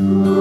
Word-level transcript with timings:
Ooh. 0.00 0.37